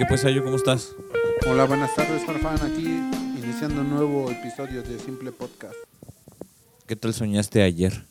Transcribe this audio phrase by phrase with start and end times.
[0.00, 0.42] ¿Qué pues, Ayo?
[0.42, 0.96] ¿Cómo estás?
[1.46, 2.56] Hola, buenas tardes, Farfán.
[2.62, 2.86] Aquí
[3.36, 5.74] iniciando un nuevo episodio de Simple Podcast.
[6.86, 8.06] ¿Qué tal soñaste ayer?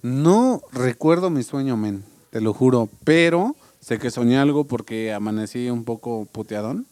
[0.00, 5.70] No recuerdo mi sueño, men, te lo juro, pero sé que soñé algo porque amanecí
[5.70, 6.86] un poco puteadón.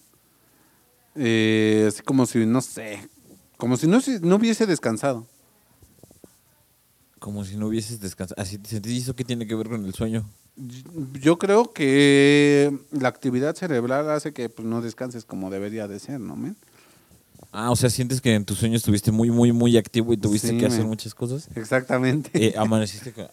[1.14, 3.08] Eh, así como si, no sé,
[3.58, 5.28] como si no, si no hubiese descansado.
[7.20, 8.42] Como si no hubieses descansado.
[8.42, 10.28] Así te sentí, ¿eso qué tiene que ver con el sueño?
[11.14, 16.20] Yo creo que la actividad cerebral hace que pues, no descanses como debería de ser,
[16.20, 16.56] ¿no, men?
[17.52, 20.48] Ah, o sea, sientes que en tus sueños estuviste muy, muy, muy activo y tuviste
[20.48, 21.48] Sí, que hacer muchas cosas.
[21.54, 22.30] Exactamente.
[22.34, 23.28] Eh, amaneciste con...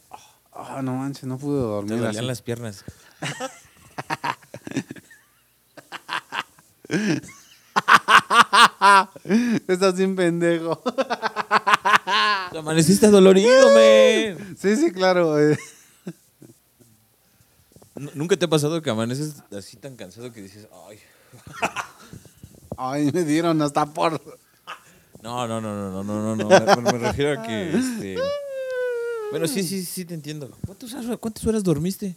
[0.51, 2.25] Ah, no manches, no pude Te dormir dolían así.
[2.25, 2.83] las piernas.
[9.67, 10.81] Estás bien pendejo.
[12.57, 14.55] Amaneciste dolorido, men.
[14.59, 15.35] Sí, sí, claro.
[18.15, 20.97] ¿Nunca te ha pasado que amaneces así tan cansado que dices, ay...
[22.81, 24.21] Ay, me dieron hasta por.
[25.21, 26.81] No, no, no, no, no, no, no, no.
[26.81, 28.15] Me, me refiero a que, este...
[29.31, 30.49] Bueno, sí, sí, sí te entiendo.
[30.65, 32.15] ¿Cuántas horas, cuántas horas dormiste?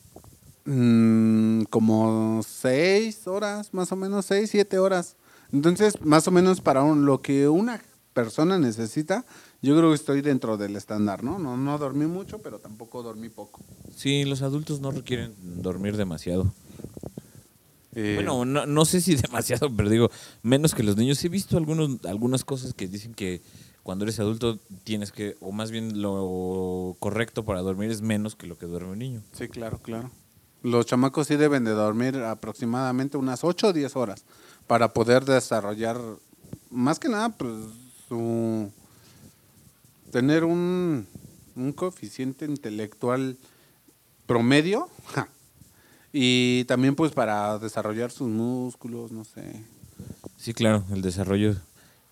[0.64, 5.16] Mm, como seis horas, más o menos, seis, siete horas.
[5.52, 9.24] Entonces, más o menos para un- lo que una persona necesita,
[9.62, 11.38] yo creo que estoy dentro del estándar, ¿no?
[11.38, 13.60] No, no dormí mucho, pero tampoco dormí poco.
[13.96, 16.52] Sí, los adultos no requieren dormir demasiado.
[17.94, 20.10] Eh, Bueno, no, no sé si demasiado, pero digo,
[20.42, 21.22] menos que los niños.
[21.24, 23.42] He visto algunos, algunas cosas que dicen que
[23.82, 28.46] cuando eres adulto tienes que, o más bien lo correcto para dormir es menos que
[28.46, 29.22] lo que duerme un niño.
[29.32, 30.10] Sí, claro, claro.
[30.62, 34.24] Los chamacos sí deben de dormir aproximadamente unas 8 o 10 horas
[34.68, 36.00] para poder desarrollar,
[36.70, 37.52] más que nada, pues,
[38.12, 38.70] su,
[40.10, 41.06] tener un,
[41.56, 43.38] un coeficiente intelectual
[44.26, 45.28] promedio ja,
[46.12, 49.64] y también pues para desarrollar sus músculos, no sé.
[50.36, 51.56] Sí, claro, el desarrollo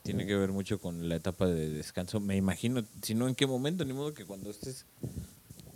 [0.02, 2.18] tiene que ver mucho con la etapa de descanso.
[2.18, 3.84] Me imagino, si no, ¿en qué momento?
[3.84, 4.86] Ni modo que cuando estés...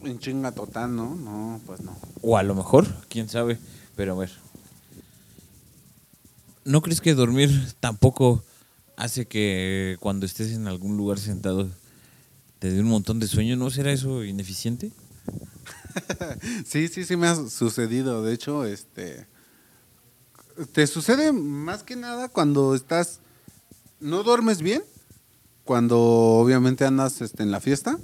[0.03, 1.15] En chinga total, ¿no?
[1.17, 1.97] No, pues no.
[2.23, 3.59] O a lo mejor, quién sabe.
[3.97, 4.31] Pero a ver.
[6.65, 8.43] ¿No crees que dormir tampoco
[8.97, 11.69] hace que cuando estés en algún lugar sentado
[12.59, 13.57] te dé un montón de sueño?
[13.57, 14.93] ¿No será eso ineficiente?
[16.67, 18.23] Sí, sí, sí me ha sucedido.
[18.23, 19.27] De hecho, este.
[20.73, 23.21] Te sucede más que nada cuando estás.
[24.01, 24.83] No duermes bien.
[25.65, 27.99] Cuando obviamente andas este, en la fiesta.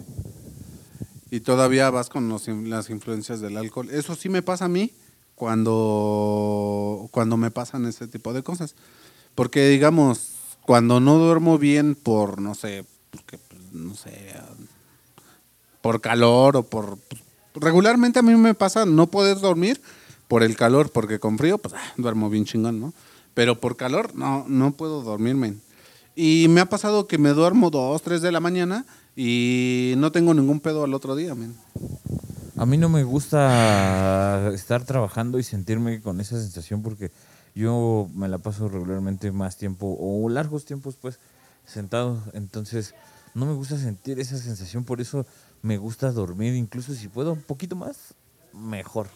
[1.30, 3.88] Y todavía vas con los las influencias del alcohol.
[3.90, 4.92] Eso sí me pasa a mí
[5.34, 8.74] cuando, cuando me pasan ese tipo de cosas.
[9.34, 13.40] Porque, digamos, cuando no duermo bien por, no sé, pues,
[13.72, 14.34] no sé,
[15.80, 16.98] por calor o por...
[16.98, 17.22] pues,
[17.54, 19.80] regularmente a mí me pasa no poder dormir
[20.28, 22.94] por el calor, porque con frío, pues ah, duermo bien chingón, ¿no?
[23.34, 25.56] Pero por calor, no, no puedo dormirme.
[26.14, 28.84] Y me ha pasado que me duermo dos, tres de la mañana
[29.16, 31.56] y no tengo ningún pedo al otro día, men.
[32.56, 37.10] A mí no me gusta estar trabajando y sentirme con esa sensación porque
[37.60, 41.18] yo me la paso regularmente más tiempo o largos tiempos pues
[41.66, 42.22] sentado.
[42.32, 42.94] Entonces
[43.34, 45.26] no me gusta sentir esa sensación, por eso
[45.62, 48.14] me gusta dormir, incluso si puedo un poquito más,
[48.52, 49.08] mejor.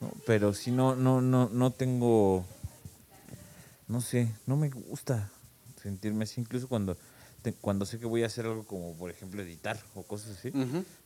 [0.00, 0.10] ¿no?
[0.26, 2.44] Pero si no, no, no, no tengo,
[3.88, 5.30] no sé, no me gusta
[5.82, 6.96] sentirme así, incluso cuando,
[7.42, 10.52] te- cuando sé que voy a hacer algo como por ejemplo editar o cosas así.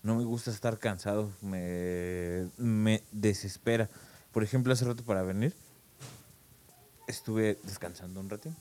[0.02, 3.88] No me gusta estar cansado, me, me desespera.
[4.32, 5.54] Por ejemplo, hace rato para venir,
[7.14, 8.56] estuve descansando un ratito.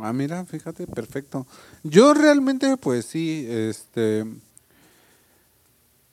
[0.00, 1.46] Ah, mira, fíjate, perfecto.
[1.82, 4.24] Yo realmente, pues sí, este...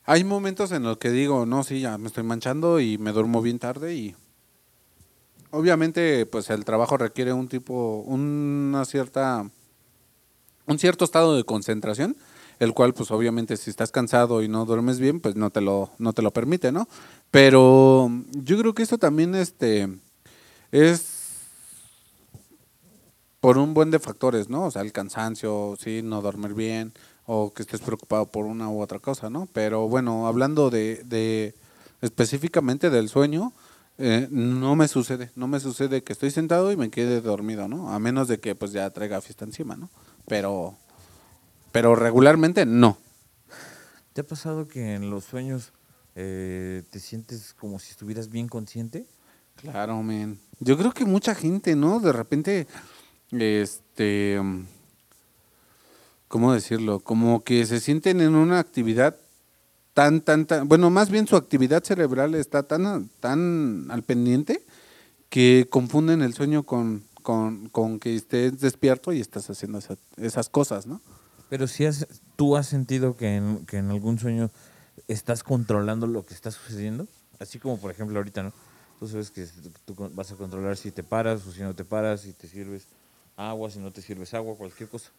[0.06, 3.42] Hay momentos en los que digo, no, sí, ya me estoy manchando y me duermo
[3.42, 4.16] bien tarde y...
[5.52, 9.50] Obviamente, pues el trabajo requiere un tipo, una cierta...
[10.66, 12.16] Un cierto estado de concentración,
[12.60, 15.92] el cual, pues obviamente, si estás cansado y no duermes bien, pues no te lo,
[15.98, 16.88] no te lo permite, ¿no?
[17.32, 19.88] Pero yo creo que esto también, este...
[20.72, 21.19] Es
[23.40, 24.66] por un buen de factores, ¿no?
[24.66, 26.94] O sea, el cansancio, sí, no dormir bien,
[27.26, 29.48] o que estés preocupado por una u otra cosa, ¿no?
[29.54, 31.56] Pero bueno, hablando de, de
[32.02, 33.54] específicamente del sueño,
[34.02, 37.92] eh, no me sucede, no me sucede que estoy sentado y me quede dormido, ¿no?
[37.92, 39.90] A menos de que pues ya traiga fiesta encima, ¿no?
[40.26, 40.78] Pero,
[41.74, 42.98] pero regularmente no.
[44.14, 45.74] ¿Te ha pasado que en los sueños
[46.16, 49.06] eh, te sientes como si estuvieras bien consciente?
[49.58, 50.40] Claro, men.
[50.62, 52.00] Yo creo que mucha gente, ¿no?
[52.00, 52.68] De repente,
[53.32, 54.40] este,
[56.28, 57.00] ¿cómo decirlo?
[57.00, 59.16] Como que se sienten en una actividad
[59.94, 64.64] tan, tan, tan, bueno, más bien su actividad cerebral está tan, tan al pendiente
[65.30, 70.50] que confunden el sueño con, con, con que estés despierto y estás haciendo esa- esas
[70.50, 71.02] cosas, ¿no?
[71.50, 74.50] Pero si has, tú has sentido que en, que en algún sueño
[75.08, 77.08] estás controlando lo que está sucediendo,
[77.40, 78.54] así como por ejemplo ahorita, ¿no?
[79.00, 79.48] Tú sabes que
[79.86, 82.86] tú vas a controlar si te paras o si no te paras, si te sirves
[83.40, 85.10] agua, si no te sirves agua, cualquier cosa.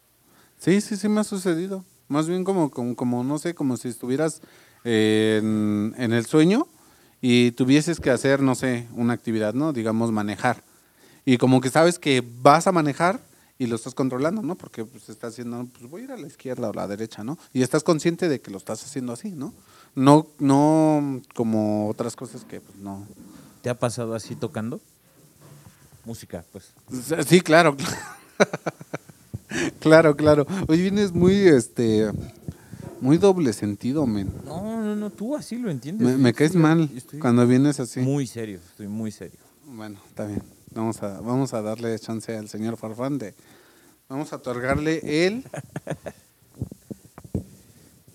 [0.59, 1.83] Sí, sí, sí me ha sucedido.
[2.07, 4.41] Más bien como, como, como, no sé, como si estuvieras
[4.83, 6.67] eh, en, en el sueño
[7.21, 9.73] y tuvieses que hacer, no sé, una actividad, ¿no?
[9.73, 10.63] Digamos, manejar.
[11.25, 13.19] Y como que sabes que vas a manejar
[13.57, 14.55] y lo estás controlando, ¿no?
[14.55, 17.23] Porque pues estás haciendo, pues voy a ir a la izquierda o a la derecha,
[17.23, 17.37] ¿no?
[17.53, 19.53] Y estás consciente de que lo estás haciendo así, ¿no?
[19.93, 23.05] No, no como otras cosas que pues no.
[23.61, 24.81] ¿Te ha pasado así tocando?
[26.05, 26.73] Música, pues.
[27.27, 27.75] Sí, claro.
[29.79, 30.47] claro, claro.
[30.67, 32.11] Oye, vienes muy, este,
[32.99, 34.31] muy doble sentido, men.
[34.45, 36.17] No, no, no, tú así lo entiendes.
[36.17, 36.89] Me, caes mal
[37.19, 37.99] cuando vienes así.
[37.99, 39.39] Muy serio, estoy muy serio.
[39.65, 40.41] Bueno, está bien.
[40.73, 43.33] Vamos a, vamos a darle chance al señor Farfán de...
[44.07, 45.43] Vamos a otorgarle el...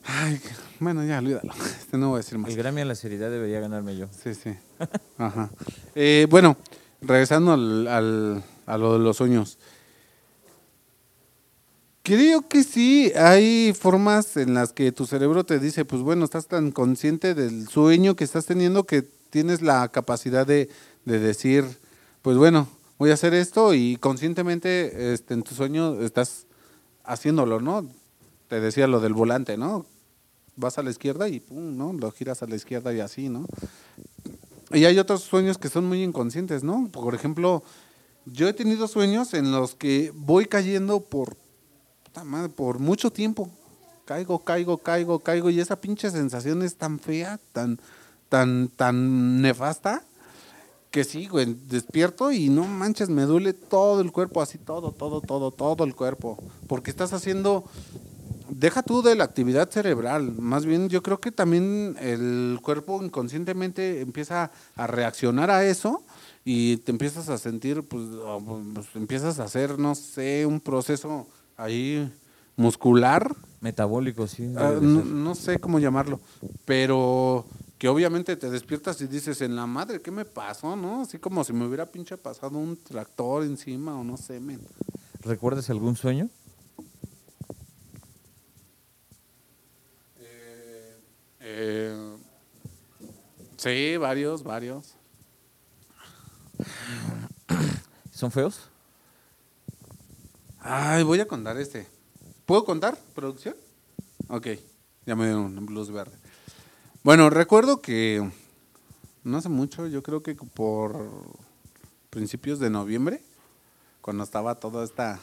[0.04, 0.40] Ay,
[0.78, 1.52] bueno, ya, olvídalo.
[1.78, 2.50] Este no voy a decir más.
[2.50, 4.06] El Grammy a la seriedad debería ganarme yo.
[4.22, 4.54] Sí, sí.
[5.18, 5.50] Ajá.
[5.94, 6.56] Eh, bueno,
[7.00, 9.58] regresando al, al- a lo de los sueños.
[12.02, 16.46] Creo que sí, hay formas en las que tu cerebro te dice, pues bueno, estás
[16.46, 20.68] tan consciente del sueño que estás teniendo que tienes la capacidad de,
[21.04, 21.64] de decir,
[22.22, 22.68] pues bueno,
[22.98, 26.46] voy a hacer esto y conscientemente este, en tu sueño estás
[27.02, 27.88] haciéndolo, ¿no?
[28.48, 29.84] Te decía lo del volante, ¿no?
[30.54, 31.92] Vas a la izquierda y pum, ¿no?
[31.92, 33.46] Lo giras a la izquierda y así, ¿no?
[34.72, 36.88] Y hay otros sueños que son muy inconscientes, ¿no?
[36.90, 37.62] Por ejemplo,
[38.24, 41.36] yo he tenido sueños en los que voy cayendo por,
[42.02, 43.48] puta madre, por mucho tiempo.
[44.04, 45.50] Caigo, caigo, caigo, caigo.
[45.50, 47.78] Y esa pinche sensación es tan fea, tan,
[48.28, 50.02] tan, tan nefasta,
[50.90, 55.20] que sí, güey, despierto y no manches, me duele todo el cuerpo, así todo, todo,
[55.20, 56.38] todo, todo el cuerpo.
[56.66, 57.64] Porque estás haciendo
[58.48, 64.00] deja tú de la actividad cerebral, más bien yo creo que también el cuerpo inconscientemente
[64.00, 66.02] empieza a reaccionar a eso
[66.44, 68.40] y te empiezas a sentir, pues, o,
[68.74, 71.26] pues, empiezas a hacer, no sé, un proceso
[71.56, 72.10] ahí
[72.56, 74.52] muscular, Metabólico, sí.
[74.56, 76.20] ah, no sé cómo llamarlo,
[76.64, 77.46] pero
[77.78, 80.76] que obviamente te despiertas y dices, en la madre, ¿qué me pasó?
[80.76, 81.02] ¿No?
[81.02, 84.60] Así como si me hubiera pinche pasado un tractor encima o no sé, men.
[85.22, 86.30] ¿Recuerdas algún sueño?
[91.58, 92.16] Eh,
[93.56, 94.94] sí, varios, varios.
[98.12, 98.68] ¿Son feos?
[100.60, 101.86] Ay, voy a contar este.
[102.44, 103.56] ¿Puedo contar, producción?
[104.28, 104.48] Ok,
[105.06, 106.18] ya me dieron un luz verde.
[107.02, 108.30] Bueno, recuerdo que
[109.24, 111.08] no hace mucho, yo creo que por
[112.10, 113.22] principios de noviembre,
[114.02, 115.20] cuando estaba toda esta,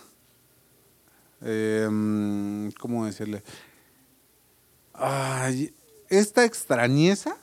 [1.42, 3.44] em, ¿cómo decirle?
[4.94, 5.72] Ay,
[6.20, 7.36] esta extrañeza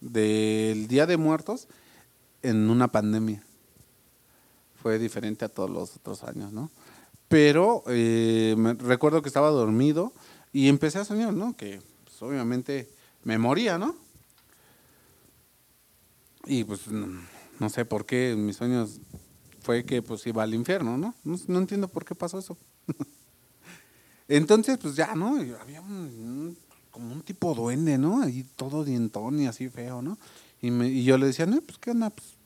[0.00, 1.68] del Día de Muertos
[2.42, 3.42] en una pandemia.
[4.82, 6.70] Fue diferente a todos los otros años, ¿no?
[7.28, 10.12] Pero eh, me- recuerdo que estaba dormido
[10.52, 11.56] y empecé a soñar, ¿no?
[11.56, 12.90] Que pues, obviamente
[13.24, 13.94] me moría, ¿no?
[16.46, 19.00] Y pues no, sé por qué en mis sueños
[19.60, 21.14] fue que pues iba al infierno, ¿no?
[21.24, 22.58] No, no entiendo por qué pasó eso.
[24.28, 25.36] Entonces, pues ya, ¿no?
[25.60, 26.56] Había un-
[26.92, 28.22] como un tipo duende, ¿no?
[28.22, 30.18] Ahí todo dientón y así feo, ¿no?
[30.60, 32.36] Y, me, y yo le decía, no, pues qué onda, pues,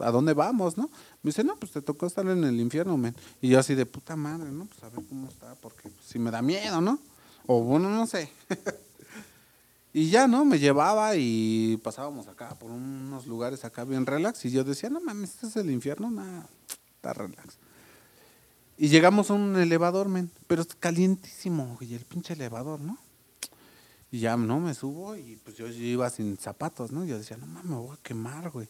[0.00, 0.90] ¿a dónde vamos, no?
[1.22, 3.14] Me dice, no, pues te tocó estar en el infierno, men.
[3.40, 4.64] Y yo así de puta madre, ¿no?
[4.64, 6.98] Pues a ver cómo está, porque pues, sí me da miedo, ¿no?
[7.46, 8.32] O bueno, no sé.
[9.92, 10.44] y ya, ¿no?
[10.44, 14.44] Me llevaba y pasábamos acá por unos lugares acá bien relax.
[14.46, 16.48] Y yo decía, no mames, este es el infierno, nada,
[16.96, 17.58] está relax.
[18.76, 22.98] Y llegamos a un elevador, men, pero es calientísimo, y el pinche elevador, ¿no?
[24.14, 24.60] Y ya, ¿no?
[24.60, 27.04] Me subo y pues yo, iba sin zapatos, ¿no?
[27.04, 28.68] Yo decía, no mames, me voy a quemar, güey.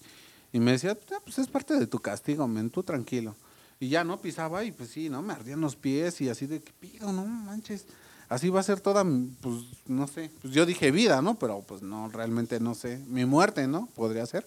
[0.55, 3.37] Y me decía, "Ah, pues es parte de tu castigo, men, tú tranquilo.
[3.79, 4.19] Y ya, ¿no?
[4.19, 5.21] Pisaba y pues sí, ¿no?
[5.21, 7.85] Me ardían los pies y así de, ¿qué pido, no manches?
[8.31, 9.05] Así va a ser toda,
[9.43, 10.31] pues, no sé.
[10.41, 11.39] Pues yo dije vida, ¿no?
[11.39, 13.05] Pero pues no, realmente no sé.
[13.07, 13.91] Mi muerte, ¿no?
[13.95, 14.47] Podría ser.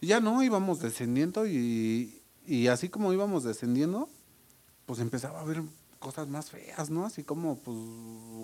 [0.00, 0.42] Y ya, ¿no?
[0.42, 4.08] Íbamos descendiendo y, y así como íbamos descendiendo,
[4.86, 5.62] pues empezaba a ver
[6.04, 7.06] cosas más feas, ¿no?
[7.06, 7.76] Así como, pues,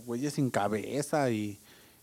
[0.06, 1.58] güeyes sin cabeza y,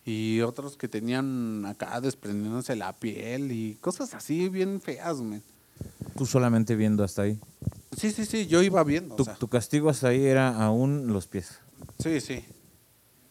[0.06, 5.42] y otros que tenían acá desprendiéndose la piel y cosas así bien feas, men.
[6.16, 7.40] Tú solamente viendo hasta ahí.
[7.98, 9.16] Sí, sí, sí, yo iba viendo.
[9.16, 11.58] o Tu, sea, tu castigo hasta ahí era aún los pies.
[12.00, 12.46] sí, sí.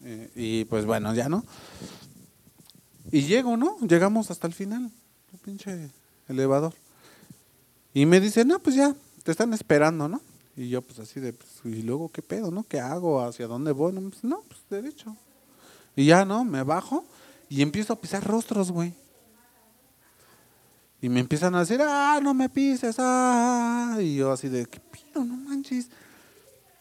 [0.03, 1.43] Eh, y pues bueno, ya no.
[3.11, 3.77] Y llego, ¿no?
[3.79, 4.91] Llegamos hasta el final,
[5.33, 5.89] el pinche
[6.27, 6.73] elevador.
[7.93, 8.93] Y me dice, no, pues ya,
[9.23, 10.21] te están esperando, ¿no?
[10.57, 12.63] Y yo pues así de, pues, y luego, ¿qué pedo, no?
[12.63, 13.21] ¿Qué hago?
[13.21, 13.93] ¿Hacia dónde voy?
[13.93, 15.15] No, pues, no, pues derecho.
[15.95, 16.43] Y ya, ¿no?
[16.43, 17.05] Me bajo
[17.47, 18.93] y empiezo a pisar rostros, güey.
[20.99, 23.97] Y me empiezan a decir, ah, no me pises, ah.
[23.99, 25.23] Y yo así de, ¿qué pido?
[25.23, 25.89] No manches.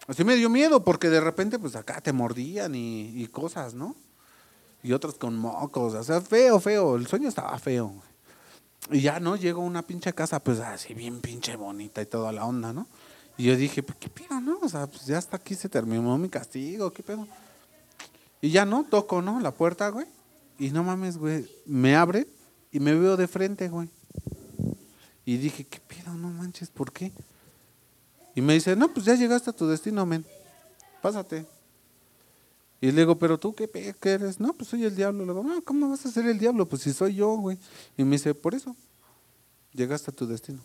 [0.09, 3.95] Así me dio miedo porque de repente, pues acá te mordían y, y cosas, ¿no?
[4.83, 6.97] Y otros con mocos, o sea, feo, feo.
[6.97, 7.93] El sueño estaba feo.
[8.91, 9.37] Y ya, ¿no?
[9.37, 12.87] Llego a una pinche casa, pues así bien pinche bonita y toda la onda, ¿no?
[13.39, 14.59] Y yo dije, pues qué pedo, ¿no?
[14.63, 17.27] O sea, pues ya hasta aquí se terminó mi castigo, ¿qué pedo?
[18.41, 18.85] Y ya, ¿no?
[18.85, 19.41] Toco, ¿no?
[19.41, 20.07] La puerta, güey.
[20.59, 21.47] Y no mames, güey.
[21.67, 22.27] Me abre
[22.73, 23.91] y me veo de frente, güey.
[25.25, 26.15] Y dije, ¿qué pedo?
[26.15, 27.13] No manches, ¿por qué?
[28.35, 30.25] Y me dice, no, pues ya llegaste a tu destino, men.
[31.03, 31.47] Pásate.
[32.81, 33.69] Y le digo, pero tú, ¿qué,
[34.01, 34.39] qué eres?
[34.39, 35.25] No, pues soy el diablo.
[35.25, 36.67] Le digo, no, ¿cómo vas a ser el diablo?
[36.67, 37.59] Pues si soy yo, güey.
[37.97, 38.77] Y me dice, por eso,
[39.73, 40.61] llegaste a tu destino.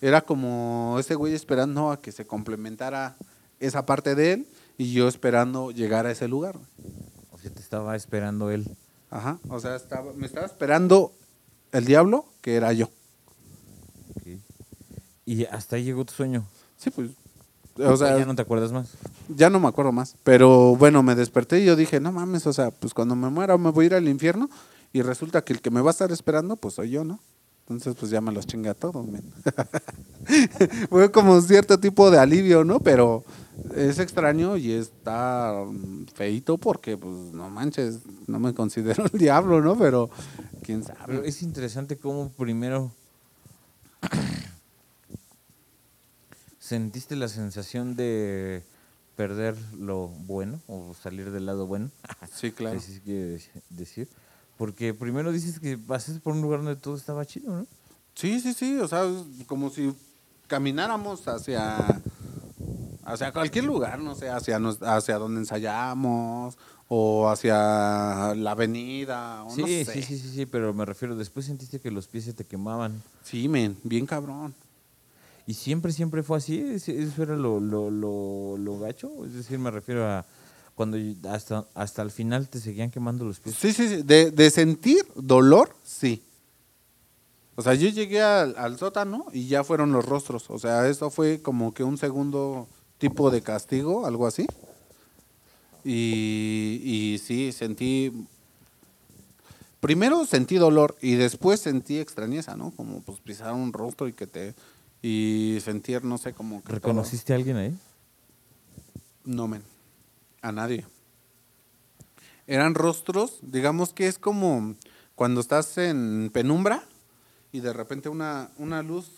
[0.00, 3.16] Era como ese güey esperando a que se complementara
[3.60, 6.56] esa parte de él y yo esperando llegar a ese lugar.
[6.56, 6.92] güey.
[7.32, 8.66] O sea, te estaba esperando él.
[9.10, 9.38] Ajá.
[9.48, 11.12] O sea, estaba, me estaba esperando
[11.72, 12.88] el diablo, que era yo.
[14.16, 14.38] Ok.
[15.26, 16.44] Y hasta ahí llegó tu sueño.
[16.76, 17.10] Sí, pues.
[17.78, 18.88] O sea, ya no te acuerdas más.
[19.28, 20.16] ya no me acuerdo más.
[20.24, 23.56] Pero bueno, me desperté y yo dije, no mames, o sea, pues cuando me muera
[23.56, 24.50] me voy a ir al infierno
[24.92, 27.20] y resulta que el que me va a estar esperando, pues soy yo, ¿no?
[27.68, 29.22] Entonces, pues ya me los chingué a todos, men.
[30.88, 32.80] Fue como cierto tipo de alivio, ¿no?
[32.80, 33.24] Pero
[33.76, 35.52] es extraño y está
[36.14, 39.76] feito porque, pues, no manches, no me considero el diablo, ¿no?
[39.76, 40.08] Pero,
[40.62, 41.28] quién Pero sabe.
[41.28, 42.90] es interesante cómo primero
[46.58, 48.62] sentiste la sensación de
[49.14, 51.90] perder lo bueno o salir del lado bueno.
[52.32, 52.78] Sí, claro.
[52.78, 52.98] Así
[53.68, 54.08] decir.
[54.58, 57.66] Porque primero dices que pasaste por un lugar donde todo estaba chido, ¿no?
[58.14, 59.94] Sí, sí, sí, o sea, es como si
[60.48, 62.02] camináramos hacia
[63.04, 69.50] hacia cualquier lugar, no sé, hacia nos- hacia donde ensayamos o hacia la avenida, o
[69.54, 69.84] Sí, no sé.
[69.84, 73.02] sí, sí, sí, sí, pero me refiero, después sentiste que los pies se te quemaban.
[73.24, 74.54] Sí, men, bien cabrón.
[75.46, 76.58] ¿Y siempre, siempre fue así?
[76.60, 79.24] ¿Ese- ¿Eso era lo, lo, lo, lo gacho?
[79.24, 80.26] Es decir, me refiero a
[80.78, 80.96] cuando
[81.28, 83.56] hasta, hasta el final te seguían quemando los pies.
[83.56, 86.22] Sí, sí, sí, de, de sentir dolor, sí.
[87.56, 90.48] O sea, yo llegué al, al sótano y ya fueron los rostros.
[90.50, 92.68] O sea, eso fue como que un segundo
[92.98, 94.46] tipo de castigo, algo así.
[95.84, 98.12] Y, y sí, sentí...
[99.80, 102.70] Primero sentí dolor y después sentí extrañeza, ¿no?
[102.70, 104.54] Como pues pisar un rostro y que te...
[105.02, 106.66] Y sentir, no sé, como que...
[106.68, 107.76] todo- ¿Reconociste a alguien ahí?
[109.24, 109.62] no, men.
[110.42, 110.86] A nadie.
[112.46, 114.74] Eran rostros, digamos que es como
[115.14, 116.82] cuando estás en penumbra
[117.52, 119.10] y de repente una, una luz,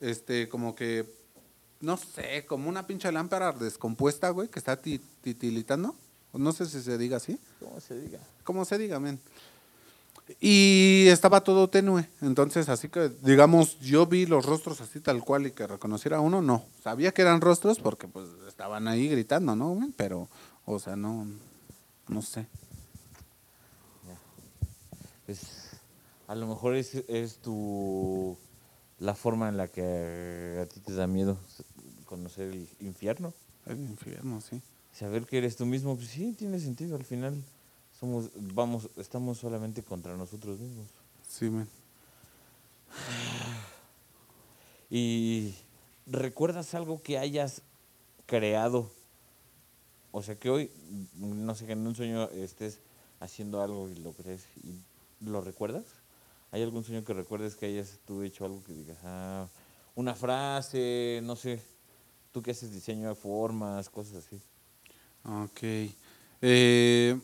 [0.00, 1.06] este, como que,
[1.80, 5.94] no sé, como una pinche lámpara descompuesta, güey, que está ti- titilitando.
[6.32, 7.40] No sé si se diga así.
[7.58, 8.20] ¿Cómo se diga?
[8.44, 9.18] Como se diga, men.
[10.38, 12.08] Y estaba todo tenue.
[12.20, 16.20] Entonces, así que, digamos, yo vi los rostros así tal cual y que reconociera a
[16.20, 16.64] uno, no.
[16.84, 19.90] Sabía que eran rostros porque, pues, estaban ahí gritando, ¿no?
[19.96, 20.28] Pero,
[20.72, 21.26] o sea, no,
[22.08, 22.46] no sé.
[25.26, 25.80] Pues,
[26.26, 28.36] a lo mejor es, es tu
[28.98, 31.38] la forma en la que a ti te da miedo
[32.04, 33.32] conocer el infierno.
[33.66, 34.60] El infierno, sí.
[34.92, 36.96] Saber que eres tú mismo, pues sí, tiene sentido.
[36.96, 37.42] Al final
[37.98, 40.88] somos, vamos, estamos solamente contra nosotros mismos.
[41.28, 41.68] Sí, men.
[44.90, 45.54] ¿Y
[46.06, 47.62] recuerdas algo que hayas
[48.26, 48.90] creado?
[50.12, 50.70] O sea, que hoy,
[51.16, 52.78] no sé, que en un sueño estés
[53.20, 54.74] haciendo algo y lo crees y
[55.24, 55.84] lo recuerdas.
[56.52, 59.46] ¿Hay algún sueño que recuerdes que hayas tú hecho algo que digas, ah,
[59.94, 61.62] una frase, no sé,
[62.32, 64.40] tú que haces diseño de formas, cosas así?
[65.24, 65.92] Ok.
[66.42, 67.20] Eh,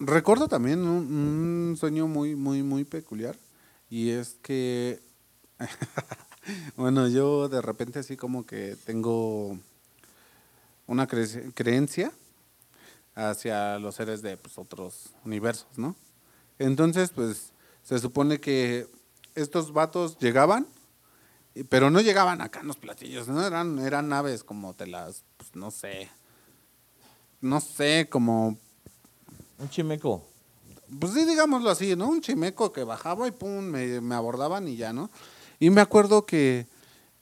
[0.00, 3.36] recuerdo también un sueño muy, muy, muy peculiar.
[3.88, 5.00] Y es que,
[6.76, 9.58] bueno, yo de repente así como que tengo
[10.92, 12.12] una cre- creencia
[13.14, 15.96] hacia los seres de pues, otros universos, ¿no?
[16.58, 18.86] Entonces, pues, se supone que
[19.34, 20.66] estos vatos llegaban,
[21.68, 23.44] pero no llegaban acá en los platillos, ¿no?
[23.46, 26.08] Eran, eran naves como te las, pues, no sé,
[27.40, 28.56] no sé, como,
[29.58, 30.26] Un chimeco.
[31.00, 32.08] pues sí, digámoslo así, ¿no?
[32.08, 35.10] Un chimeco que bajaba y pum, me, me abordaban y ya, ¿no?
[35.58, 36.66] Y me acuerdo que,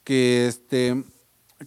[0.04, 1.02] que este,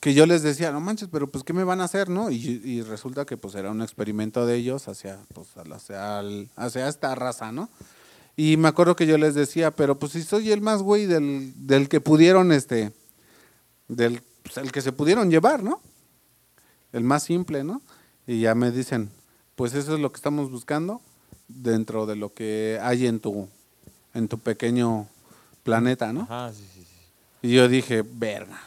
[0.02, 2.32] que yo les decía, no manches, pero pues ¿qué me van a hacer, no?
[2.32, 6.88] Y, y resulta que pues era un experimento de ellos hacia, pues, hacia, al- hacia
[6.88, 7.70] esta raza, ¿no?
[8.36, 11.54] Y me acuerdo que yo les decía, pero pues si soy el más güey del,
[11.68, 12.92] del que pudieron, este,
[13.88, 15.80] del pues, el que se pudieron llevar, ¿no?
[16.92, 17.82] El más simple, ¿no?
[18.26, 19.10] Y ya me dicen,
[19.56, 21.02] pues eso es lo que estamos buscando
[21.48, 23.48] dentro de lo que hay en tu,
[24.16, 25.08] en tu pequeño
[25.62, 26.22] planeta, ¿no?
[26.24, 27.48] Ajá, sí, sí, sí.
[27.48, 28.60] Y yo dije, verga.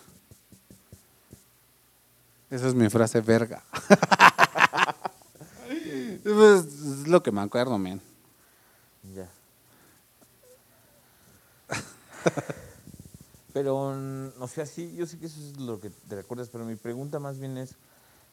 [2.51, 3.63] Esa es mi frase, verga.
[6.23, 8.01] Pues, es lo que me acuerdo, men.
[9.15, 9.29] Ya.
[13.53, 13.95] pero,
[14.41, 17.21] o sea, sí, yo sé que eso es lo que te recuerdas, pero mi pregunta
[17.21, 17.77] más bien es,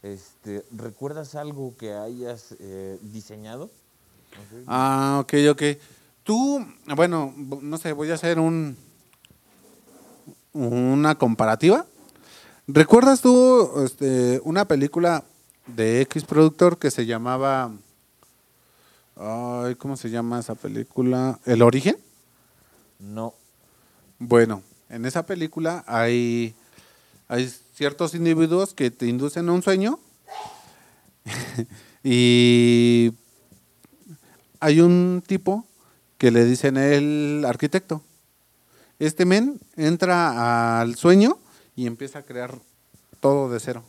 [0.02, 3.70] este, ¿recuerdas algo que hayas eh, diseñado?
[4.66, 5.62] Ah, ok, ok.
[6.24, 6.66] Tú,
[6.96, 8.76] bueno, no sé, voy a hacer un
[10.54, 11.86] una comparativa.
[12.68, 15.26] ¿Recuerdas tú este, una película
[15.68, 17.74] de X productor que se llamaba
[19.18, 21.42] ay, ¿cómo se llama esa película?
[21.46, 21.98] ¿El origen?
[23.00, 23.34] No.
[24.18, 26.56] Bueno, en esa película hay,
[27.28, 30.00] hay ciertos individuos que te inducen a un sueño
[32.04, 33.12] y
[34.62, 35.66] hay un tipo
[36.18, 38.02] que le dicen el arquitecto.
[39.00, 41.40] Este men entra al sueño
[41.76, 42.58] y empieza a crear
[43.20, 43.84] todo de cero,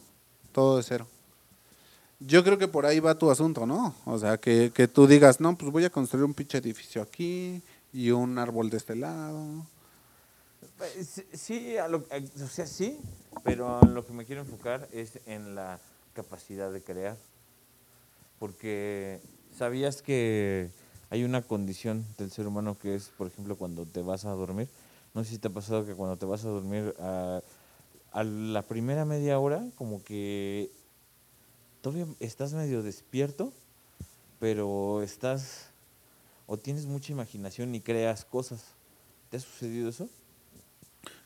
[0.53, 1.07] todo de cero.
[2.21, 3.95] Yo creo que por ahí va tu asunto, ¿no?
[4.07, 7.61] O sea, que, que tú digas, no, pues voy a construir un pinche edificio aquí
[7.93, 9.67] y un árbol de este lado.
[10.81, 12.99] Eh, Sí, a lo- a- o sea, sí,
[13.43, 15.79] pero lo que me quiero enfocar es en la
[16.15, 17.17] capacidad de crear.
[18.39, 19.21] Porque
[19.57, 20.71] sabías que
[21.11, 24.69] hay una condición del ser humano que es, por ejemplo, cuando te vas a dormir.
[25.15, 27.41] No sé si te ha pasado que cuando te vas a dormir, a,
[28.15, 30.71] a la primera media hora, como que
[31.81, 33.53] todavía estás medio despierto,
[34.39, 35.71] pero estás
[36.47, 38.63] o tienes mucha imaginación y creas cosas.
[39.31, 40.09] ¿Te ha sucedido eso?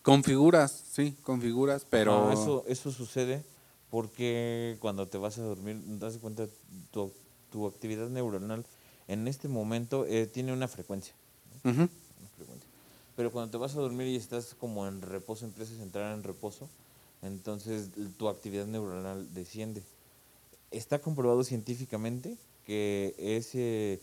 [0.03, 2.31] Configuras, sí, configuras, pero...
[2.31, 3.45] Ah, eso, eso sucede
[3.91, 6.47] porque cuando te vas a dormir, te das cuenta,
[6.91, 7.13] tu,
[7.51, 8.65] tu actividad neuronal
[9.09, 11.13] en este momento eh, tiene una frecuencia,
[11.65, 11.89] una
[12.35, 12.68] frecuencia.
[13.19, 16.23] Pero cuando te vas a dormir y estás como en reposo, empiezas a entrar en
[16.23, 16.69] reposo,
[17.21, 19.83] entonces tu actividad neuronal desciende.
[20.71, 24.01] Está comprobado científicamente que ese,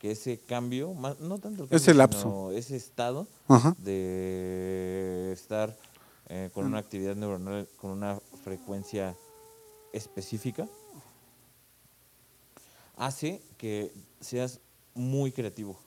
[0.00, 2.18] que ese cambio, no tanto el Ese cambio, lapso.
[2.22, 3.76] sino ese estado, Ajá.
[3.78, 5.76] de estar
[6.28, 9.16] eh, con una actividad neuronal con una frecuencia
[9.92, 10.66] específica
[12.96, 14.58] hace que seas
[14.92, 15.78] muy creativo.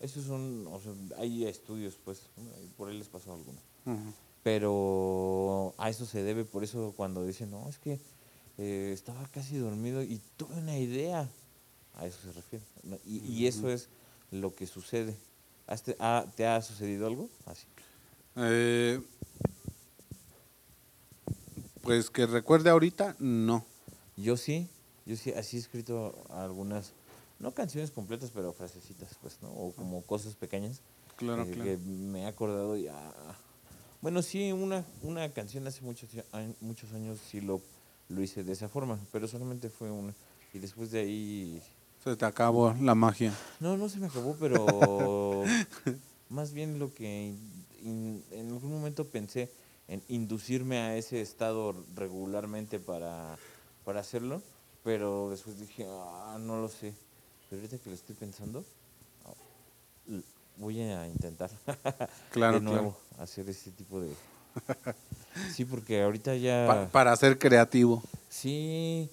[0.00, 2.22] Eso es un, o sea, hay estudios, pues,
[2.76, 3.58] por ahí les pasó alguno.
[4.42, 7.98] Pero a eso se debe, por eso cuando dicen, no, es que
[8.58, 11.28] eh, estaba casi dormido y tuve una idea,
[11.96, 12.64] a eso se refiere.
[13.06, 13.88] Y, y eso es
[14.30, 15.14] lo que sucede.
[15.66, 17.66] ¿Has te, ha- ¿Te ha sucedido algo así?
[18.36, 19.00] Eh,
[21.82, 23.64] pues que recuerde ahorita, no.
[24.16, 24.68] Yo sí,
[25.06, 26.92] yo sí, así he escrito algunas,
[27.40, 29.48] no canciones completas, pero frasecitas, pues, ¿no?
[29.50, 30.80] O como cosas pequeñas.
[31.16, 31.64] Claro, que, claro.
[31.70, 33.12] que me he acordado y ah,
[34.00, 37.60] Bueno, sí, una, una canción hace muchos, años- muchos años sí lo,
[38.08, 40.14] lo hice de esa forma, pero solamente fue una.
[40.54, 41.62] Y después de ahí...
[42.02, 43.34] Se te acabó la magia.
[43.60, 45.44] No, no se me acabó, pero
[46.30, 49.50] más bien lo que in- in- en algún momento pensé
[49.88, 53.36] en inducirme a ese estado regularmente para,
[53.84, 54.40] para hacerlo,
[54.84, 56.94] pero después dije, ah, no lo sé.
[57.50, 58.64] Pero ahorita que lo estoy pensando,
[60.56, 61.50] voy a intentar
[62.30, 64.14] Claro, de nuevo hacer ese tipo de...
[65.54, 66.64] Sí, porque ahorita ya...
[66.66, 68.02] Pa- para ser creativo.
[68.28, 69.08] Sí,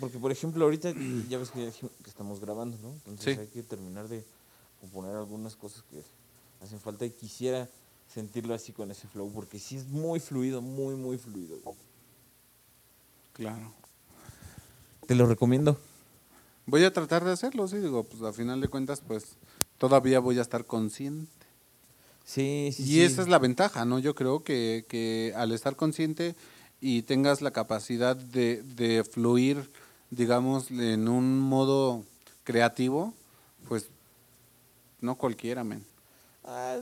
[0.00, 0.92] porque por ejemplo ahorita
[1.28, 2.90] ya ves que, que estamos grabando, ¿no?
[3.06, 3.40] Entonces Sí.
[3.40, 4.24] hay que terminar de
[4.80, 6.02] componer algunas cosas que
[6.64, 7.68] hacen falta y quisiera
[8.12, 11.56] sentirlo así con ese flow, porque sí es muy fluido, muy, muy fluido.
[13.34, 13.72] Claro.
[15.06, 15.78] Te lo recomiendo.
[16.68, 19.24] Voy a tratar de hacerlo, sí, digo, pues a final de cuentas, pues
[19.78, 21.32] todavía voy a estar consciente.
[22.26, 23.00] Sí, sí, Y sí.
[23.00, 23.98] esa es la ventaja, ¿no?
[23.98, 26.34] Yo creo que, que al estar consciente
[26.80, 29.70] y tengas la capacidad de, de fluir,
[30.10, 32.04] digamos, en un modo
[32.44, 33.14] creativo,
[33.66, 33.88] pues
[35.00, 35.82] no cualquiera, men.
[36.44, 36.78] Ah,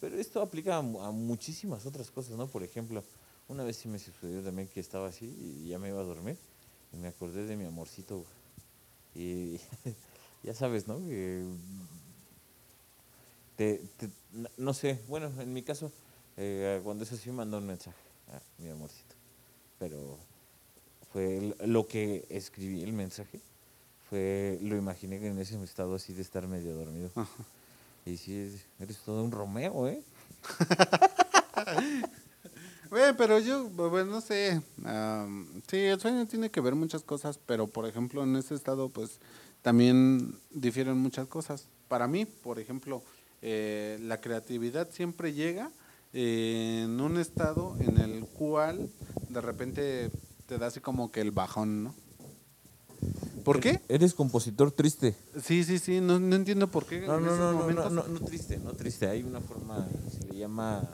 [0.00, 2.46] pero esto aplica a, a muchísimas otras cosas, ¿no?
[2.46, 3.02] Por ejemplo,
[3.48, 6.36] una vez sí me sucedió también que estaba así y ya me iba a dormir
[6.92, 8.16] y me acordé de mi amorcito.
[8.18, 8.41] güey.
[9.14, 9.60] Y
[10.42, 10.98] ya sabes, ¿no?
[13.56, 15.92] Te- te- no- sé, bueno, en mi caso,
[16.36, 17.96] eh, cuando es así, mando un mensaje.
[18.32, 19.14] ah, mi amorcito.
[19.78, 20.16] Pero
[21.12, 23.40] fue lo que escribí el mensaje.
[24.08, 27.10] Fue, lo imaginé que en ese estado así de estar medio dormido.
[28.06, 30.02] Y sí, es- eres todo un Romeo, ¿eh?
[32.92, 34.60] Güey, pero yo, bueno, no sé.
[34.84, 38.90] am, sí, el sueño tiene que ver muchas cosas, pero por ejemplo, en ese estado,
[38.90, 39.18] pues
[39.62, 41.68] también difieren muchas cosas.
[41.88, 43.02] Para mí, por ejemplo,
[43.40, 45.70] eh, la creatividad siempre llega
[46.12, 48.90] eh, en un estado en el cual
[49.30, 50.10] de repente
[50.46, 51.94] te da así como que el bajón, ¿no?
[53.42, 53.80] ¿Por qué?
[53.88, 55.16] Eres compositor triste.
[55.42, 57.00] Sí, sí, sí, no, no entiendo por qué.
[57.06, 59.08] No, en no, no, no, no, no triste, no triste.
[59.08, 60.86] Hay una forma, se le llama...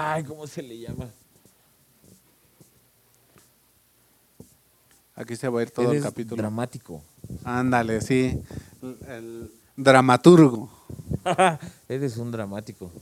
[0.00, 1.08] Ay, ¿cómo se le llama?
[5.16, 6.40] Aquí se va a ir todo el capítulo.
[6.40, 7.02] dramático.
[7.42, 8.40] Ándale, sí.
[8.80, 10.70] El, el dramaturgo.
[11.88, 12.92] Eres un dramático.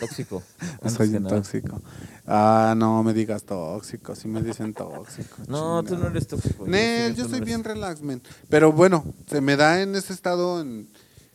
[0.00, 0.42] Tóxico.
[0.88, 1.80] Soy un tóxico.
[2.26, 5.36] Ah, no me digas tóxico, si me dicen tóxico.
[5.46, 6.10] No, tú no chingada.
[6.10, 6.66] eres tóxico.
[6.66, 7.74] Nel, yo soy no bien eres.
[7.74, 8.00] relax.
[8.48, 10.88] Pero bueno, se me da en ese estado en,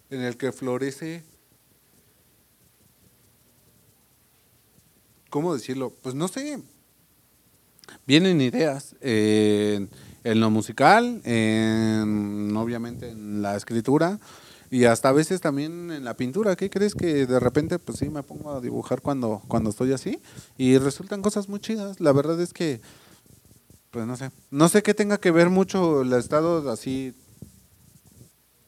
[0.10, 1.24] en el que florece.
[5.30, 5.94] ¿Cómo decirlo?
[6.02, 6.62] Pues no sé.
[8.06, 9.89] Vienen ideas en,
[10.24, 14.20] en lo musical, en, obviamente en la escritura
[14.72, 16.56] y hasta a veces también en la pintura.
[16.56, 20.20] ¿Qué crees que de repente, pues sí, me pongo a dibujar cuando, cuando estoy así?
[20.58, 22.00] Y resultan cosas muy chidas.
[22.00, 22.82] La verdad es que
[23.92, 24.30] pues no sé.
[24.52, 27.15] No sé qué tenga que ver mucho el estado así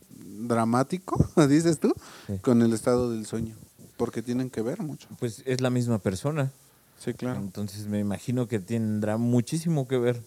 [0.09, 1.93] dramático, dices tú,
[2.27, 2.39] Sí.
[2.39, 3.55] con el estado del sueño.
[4.01, 5.07] Porque tienen que ver mucho.
[5.19, 6.51] Pues es la misma persona.
[6.97, 7.39] Sí, claro.
[7.39, 10.23] Entonces me imagino que tendrá muchísimo que ver.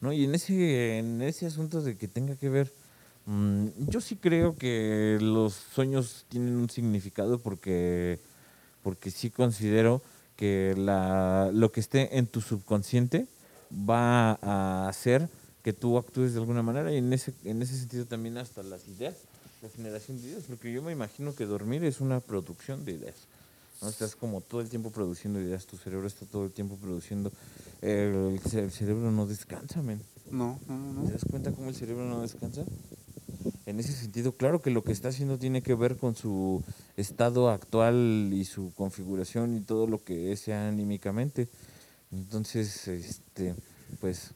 [0.00, 0.12] ¿no?
[0.12, 2.72] Y en ese, en ese asunto de que tenga que ver,
[3.26, 8.20] mm, yo sí creo que los sueños tienen un significado porque,
[8.84, 10.00] porque sí considero
[10.36, 13.26] que la, lo que esté en tu subconsciente
[13.72, 15.28] va a hacer
[15.64, 18.86] que tú actúes de alguna manera y en ese, en ese sentido también hasta las
[18.86, 19.16] ideas,
[19.62, 23.16] la generación de ideas, porque yo me imagino que dormir es una producción de ideas.
[23.82, 23.88] ¿no?
[23.88, 27.32] Estás como todo el tiempo produciendo ideas, tu cerebro está todo el tiempo produciendo.
[27.80, 30.00] El, el cerebro no descansa, men.
[30.30, 32.64] No, no, no, ¿Te das cuenta cómo el cerebro no descansa?
[33.66, 36.62] En ese sentido, claro que lo que está haciendo tiene que ver con su
[36.96, 41.48] estado actual y su configuración y todo lo que es anímicamente.
[42.10, 43.54] Entonces, este,
[44.00, 44.30] pues,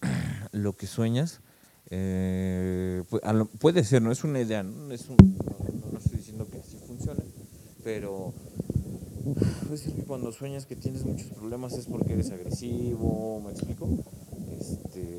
[0.52, 1.40] lo que sueñas
[1.90, 3.02] eh,
[3.58, 5.16] puede ser, no es una idea, no, es no-
[5.92, 7.20] no estoy diciendo que así funcione,
[7.82, 8.32] pero
[10.06, 13.88] cuando sueñas que tienes muchos problemas es porque eres agresivo, ¿me explico?
[14.60, 15.18] Este,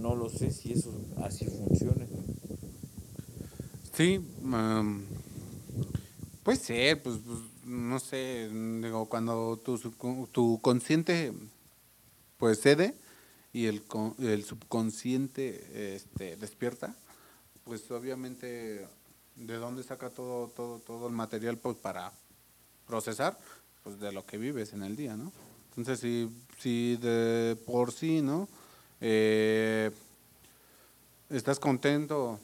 [0.00, 2.06] no lo sé si eso así funcione.
[3.96, 4.20] Sí,
[6.44, 8.48] puede ser, pues, pues, no sé,
[8.82, 9.78] digo, cuando tu,
[10.32, 11.32] tu consciente
[12.38, 12.94] pues cede
[13.52, 13.82] y el,
[14.18, 16.94] el subconsciente este, despierta,
[17.64, 18.86] pues obviamente
[19.36, 22.12] de dónde saca todo, todo, todo el material pues para
[22.86, 23.38] procesar,
[23.84, 25.32] pues de lo que vives en el día, ¿no?
[25.70, 28.48] Entonces si, si de por sí, ¿no?
[29.00, 29.90] Eh,
[31.30, 32.40] estás contento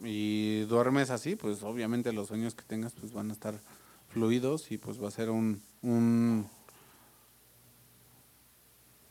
[0.00, 3.58] y duermes así, pues obviamente los sueños que tengas pues van a estar
[4.08, 6.48] fluidos y pues va a ser un, un,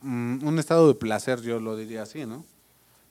[0.04, 2.46] un un estado de placer, yo lo diría así, ¿no?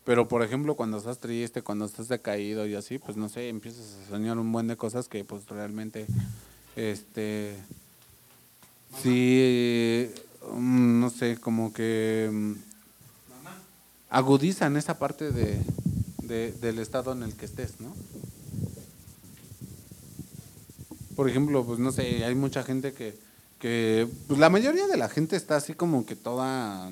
[0.04, 3.96] Pero por ejemplo, cuando estás triste, cuando estás decaído y así, pues no sé, empiezas
[4.06, 6.06] a soñar un buen de cosas que pues realmente,
[6.76, 7.56] este,
[9.02, 10.08] sí,
[10.52, 12.52] mm, no sé, como que mm,
[14.10, 15.58] agudizan esa parte de,
[16.22, 17.92] de- del estado en el que estés, ¿no?
[21.16, 23.16] Por ejemplo, pues no sé, hay mucha gente que,
[23.58, 26.90] que pues la mayoría de la gente está así como que toda,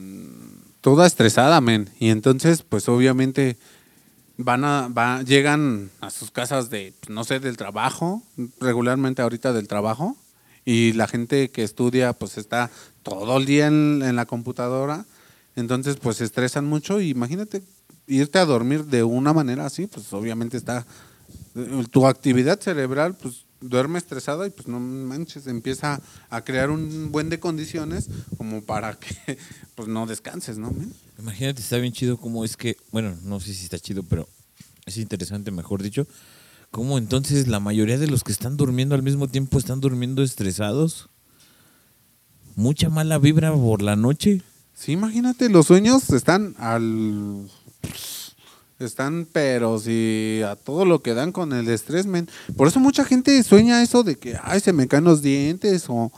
[0.81, 1.91] toda estresada, men.
[1.99, 3.57] Y entonces, pues obviamente
[4.37, 8.23] van a, va, llegan a sus casas de, pues, no sé, del trabajo,
[8.61, 10.17] regularmente ahorita del trabajo,
[10.65, 12.71] y la gente que estudia, pues está
[13.03, 15.05] todo el día en, en la computadora,
[15.57, 17.01] entonces pues se estresan mucho.
[17.01, 17.63] Y imagínate
[18.07, 20.87] irte a dormir de una manera así, pues obviamente está
[21.91, 26.01] tu actividad cerebral, pues duerme estresada y pues no manches, empieza
[26.31, 29.39] a crear un buen de condiciones como para que
[29.75, 30.73] pues no descanses, ¿no?
[31.19, 34.29] Imagínate, está bien chido cómo es que, bueno, no sé si está chido, pero
[34.85, 36.07] es interesante, mejor dicho,
[36.71, 41.09] cómo entonces la mayoría de los que están durmiendo al mismo tiempo están durmiendo estresados.
[42.57, 44.43] Mucha mala vibra por la noche.
[44.75, 47.49] Sí, imagínate, los sueños están al
[48.79, 52.29] están pero si a todo lo que dan con el estrés, men.
[52.57, 56.11] Por eso mucha gente sueña eso de que ay, se me caen los dientes o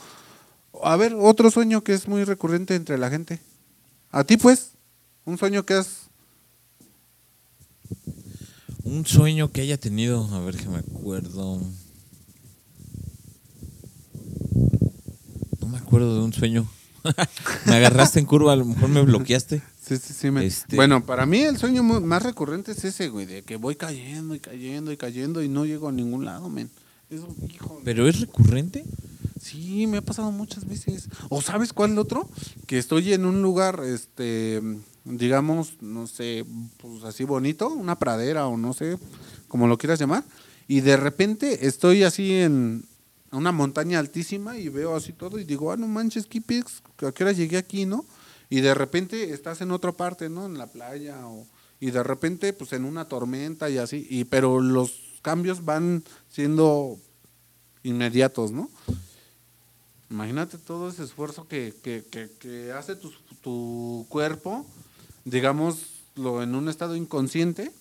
[0.83, 3.41] A ver, otro sueño que es muy recurrente entre la gente.
[4.11, 4.73] A ti, pues,
[5.25, 6.09] un sueño que has...
[8.85, 11.61] Un sueño que haya tenido, a ver que me acuerdo.
[15.61, 16.69] No me acuerdo de un sueño.
[17.67, 19.63] me agarraste en curva, a lo mejor me bloqueaste.
[19.87, 20.31] Sí, sí, sí.
[20.31, 23.77] me- Este- Bueno, para mí el sueño más recurrente es ese, güey, de que voy
[23.77, 26.71] cayendo y cayendo y cayendo y no llego a ningún lado, men.
[27.09, 27.81] Eso, hijo.
[27.85, 28.85] ¿Pero es recurrente?
[29.41, 31.09] Sí, me ha pasado muchas veces.
[31.29, 32.29] ¿O sabes cuál el otro?
[32.67, 34.61] Que estoy en un lugar, este,
[35.05, 36.45] digamos, no sé,
[36.79, 38.99] pues así bonito, una pradera o no sé,
[39.47, 40.25] como lo quieras llamar,
[40.67, 42.85] y de repente estoy así en
[43.31, 46.43] una montaña altísima y veo así todo y digo, ah, no manches, ¿qué?
[47.07, 48.05] ¿A qué hora llegué aquí, no?
[48.49, 50.47] Y de repente estás en otra parte, ¿no?
[50.47, 51.47] En la playa o
[51.81, 56.99] y de repente pues en una tormenta y así, y pero los cambios van siendo
[57.83, 58.71] inmediatos, ¿no?
[60.11, 64.65] Imagínate todo ese esfuerzo que, que, que, que hace tu, tu cuerpo,
[65.25, 67.73] digámoslo, en un estado inconsciente,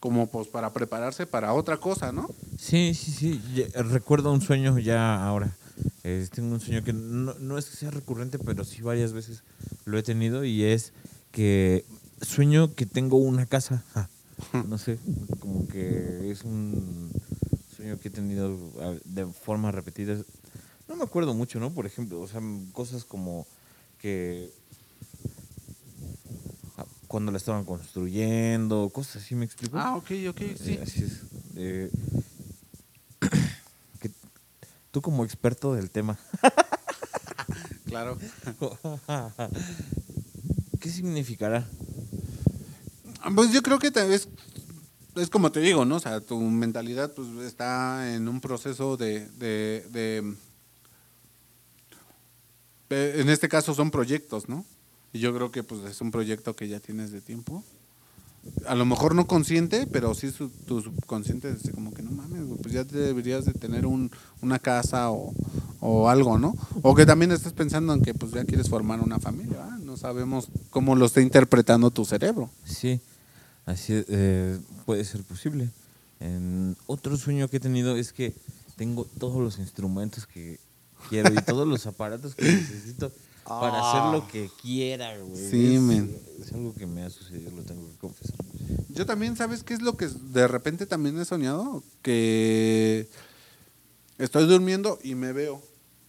[0.00, 2.28] como pues para prepararse para otra cosa, ¿no?
[2.58, 3.64] Sí, sí, sí.
[3.74, 5.56] Recuerdo un sueño ya ahora.
[6.04, 9.42] Eh, tengo un sueño que no, no es que sea recurrente, pero sí varias veces
[9.84, 10.92] lo he tenido y es
[11.30, 11.84] que
[12.22, 13.84] sueño que tengo una casa.
[13.94, 14.08] Ja,
[14.68, 14.98] no sé,
[15.38, 17.10] como que es un
[17.76, 18.58] sueño que he tenido
[19.04, 20.16] de forma repetida.
[20.88, 21.70] No me acuerdo mucho, ¿no?
[21.70, 22.40] Por ejemplo, o sea,
[22.72, 23.46] cosas como
[23.98, 24.50] que
[26.76, 29.78] ah, cuando la estaban construyendo, cosas así, ¿me explico?
[29.78, 30.72] Ah, ok, ok, sí.
[30.72, 31.20] Eh, así es.
[31.56, 31.90] Eh,
[34.90, 36.18] tú como experto del tema,
[37.86, 38.16] Claro.
[40.80, 41.66] ¿qué significará?
[43.34, 44.28] Pues yo creo que tal vez
[45.16, 45.96] es como te digo, ¿no?
[45.96, 50.34] O sea, tu mentalidad pues está en un proceso de, de, de-
[52.90, 54.64] eh, en este caso son proyectos, ¿no?
[55.12, 57.64] Y yo creo que pues es un proyecto que ya tienes de tiempo.
[58.66, 62.42] A lo mejor no consciente, pero sí su- tu subconsciente dice como que no mames,
[62.62, 64.10] pues ya deberías de tener un,
[64.42, 65.32] una casa o,
[65.80, 66.54] o algo, ¿no?
[66.82, 69.78] O que también estés pensando en que pues ya quieres formar una familia.
[69.82, 72.48] No sabemos cómo lo está interpretando tu cerebro.
[72.64, 73.00] Sí,
[73.66, 75.68] así eh, puede ser posible.
[76.20, 78.34] En otro sueño que he tenido es que
[78.76, 80.58] tengo todos los instrumentos que
[81.08, 83.10] quiero y todos los aparatos que necesito
[83.44, 85.50] para hacer lo que quiera, güey.
[85.50, 86.16] Sí, es, men.
[86.40, 88.36] es algo que me ha sucedido, lo tengo que confesar.
[88.90, 91.82] Yo también, ¿sabes qué es lo que de repente también he soñado?
[92.02, 93.08] Que
[94.18, 95.62] estoy durmiendo y me veo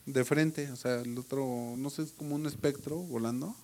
[0.06, 3.56] de frente, o sea, el otro, no sé, es como un espectro volando.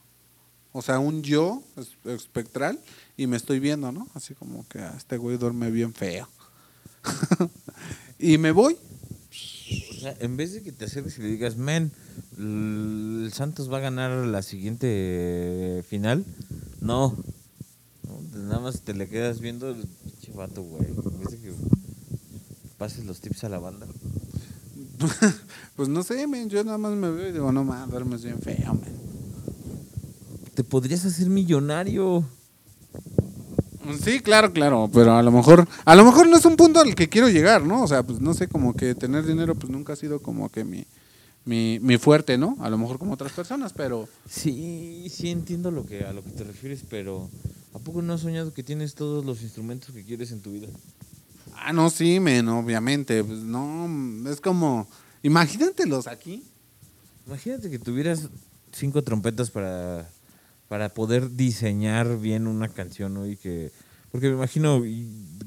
[0.74, 2.80] O sea, un yo es- espectral
[3.16, 4.08] y me estoy viendo, ¿no?
[4.14, 6.28] Así como que ah, este güey duerme bien feo.
[8.20, 8.78] y me voy.
[9.92, 11.92] O sea, en vez de que te acerques y le digas, men,
[12.38, 16.26] el Santos va a ganar la siguiente final,
[16.82, 17.16] no.
[18.08, 20.86] No, Nada más te le quedas viendo el pinche vato, güey.
[20.86, 21.54] En vez de que
[22.78, 23.88] pases los tips a la banda.
[25.76, 28.40] pues no sé, men, yo nada más me veo y digo, no mames, duermes bien
[28.40, 28.96] feo, men.
[30.54, 32.26] Te podrías hacer millonario.
[34.02, 36.96] Sí, claro, claro, pero a lo mejor, a lo mejor no es un punto al
[36.96, 37.84] que quiero llegar, ¿no?
[37.84, 40.64] O sea, pues no sé, como que tener dinero pues nunca ha sido como que
[40.64, 40.86] mi,
[41.46, 42.58] mi, mi fuerte, ¿no?
[42.60, 46.32] A lo mejor como otras personas, pero Sí, sí entiendo lo que, a lo que
[46.32, 47.30] te refieres, pero
[47.74, 50.68] ¿a poco no has soñado que tienes todos los instrumentos que quieres en tu vida?
[51.56, 53.90] ah, no, sí, men, obviamente, pues no,
[54.30, 54.88] es como,
[55.24, 56.44] imagínatelos aquí.
[57.26, 58.30] Imagínate que tuvieras
[58.72, 60.08] cinco trompetas para,
[60.68, 63.26] para poder diseñar bien una canción, ¿no?
[63.26, 63.72] Y que,
[64.12, 64.84] porque me imagino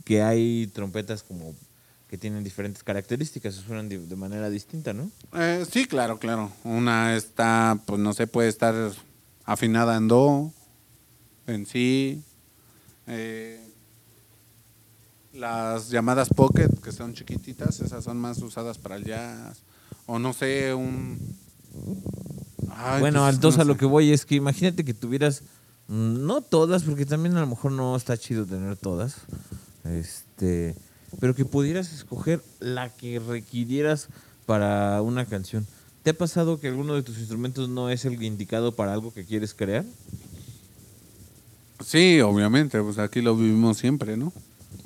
[0.05, 1.55] que hay trompetas como
[2.09, 5.11] que tienen diferentes características, suenan de, manera distinta, ¿no?
[5.33, 6.51] Eh, sí, claro, claro.
[6.65, 8.75] Una está, pues no sé, puede estar
[9.45, 10.53] afinada en do,
[11.47, 12.25] en si.
[13.07, 13.65] eh,
[15.33, 19.63] las llamadas pocket, que son chiquititas, esas son más usadas para el jazz.
[20.07, 21.19] O no sé, un...
[22.68, 25.42] Ay, bueno, pues, entonces no a lo que voy es que imagínate que tuvieras,
[25.88, 29.16] mm, no todas, porque también a lo mejor no está chido tener todas,
[29.85, 30.75] este,
[31.18, 34.09] pero que pudieras escoger la que requirieras
[34.46, 35.66] para una canción.
[36.03, 39.25] ¿Te ha pasado que alguno de tus instrumentos no es el indicado para algo que
[39.25, 39.85] quieres crear?
[41.85, 44.33] Sí, obviamente, pues aquí lo vivimos siempre, ¿no?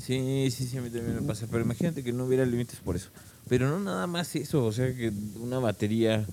[0.00, 2.96] Sí, sí, sí, a mí también me pasa, pero imagínate que no hubiera límites por
[2.96, 3.08] eso.
[3.48, 6.26] Pero no nada más eso, o sea, que una batería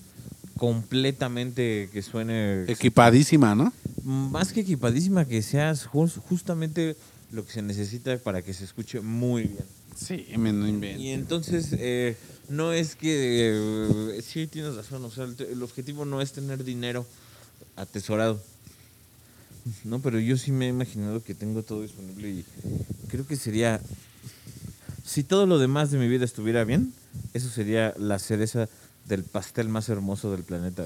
[0.62, 3.74] completamente que suene Equipadísima, ¿no?
[4.04, 6.95] más que equipadísima, que seas jus- justamente
[7.32, 9.65] lo que se necesita para que se escuche muy bien.
[9.95, 10.67] Sí, me no.
[10.67, 12.15] Y entonces, eh,
[12.50, 13.52] no es que.
[14.17, 15.04] eh, sí, tienes razón.
[15.06, 17.06] O sea, el, el objetivo no es tener dinero
[17.76, 18.39] atesorado.
[19.84, 22.45] No, pero yo sí me he imaginado que tengo todo disponible y
[23.10, 23.82] creo que sería.
[25.06, 26.93] Si todo lo demás de mi vida estuviera bien,
[27.34, 28.69] eso sería la cereza
[29.12, 30.86] del pastel más hermoso del planeta.